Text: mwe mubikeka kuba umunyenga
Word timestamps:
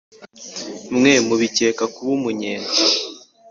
mwe 0.95 1.13
mubikeka 1.27 1.83
kuba 1.93 2.11
umunyenga 2.17 2.71